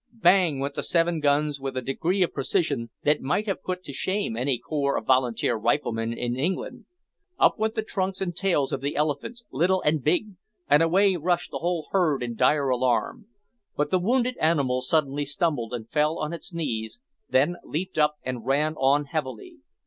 Bang 0.13 0.57
went 0.57 0.73
the 0.73 0.81
seven 0.81 1.19
guns 1.19 1.59
with 1.59 1.77
a 1.77 1.81
degree 1.83 2.23
of 2.23 2.33
precision 2.33 2.89
that 3.03 3.21
might 3.21 3.45
have 3.45 3.61
put 3.61 3.83
to 3.83 3.93
shame 3.93 4.35
any 4.35 4.57
corps 4.57 4.97
of 4.97 5.05
volunteer 5.05 5.55
riflemen 5.55 6.11
in 6.11 6.35
England; 6.35 6.85
up 7.37 7.59
went 7.59 7.75
the 7.75 7.83
trunks 7.83 8.19
and 8.19 8.35
tails 8.35 8.71
of 8.73 8.81
the 8.81 8.95
elephants, 8.95 9.43
little 9.51 9.79
and 9.85 10.03
big, 10.03 10.29
and 10.67 10.81
away 10.81 11.15
rushed 11.17 11.51
the 11.51 11.59
whole 11.59 11.87
herd 11.91 12.23
in 12.23 12.35
dire 12.35 12.69
alarm. 12.69 13.27
But 13.75 13.91
the 13.91 13.99
wounded 13.99 14.37
animal 14.39 14.81
suddenly 14.81 15.23
stumbled 15.23 15.71
and 15.71 15.87
fell 15.87 16.17
on 16.17 16.33
its 16.33 16.51
knees, 16.51 16.99
then 17.29 17.57
leaped 17.63 17.99
up 17.99 18.15
and 18.23 18.43
ran 18.43 18.73
on 18.77 19.05
heavily. 19.05 19.57